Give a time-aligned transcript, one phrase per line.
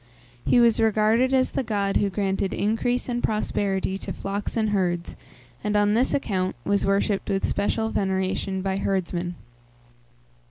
[0.43, 5.15] He was regarded as the god who granted increase and prosperity to flocks and herds,
[5.63, 9.35] and, on this account, was worshipped with special veneration by herdsmen.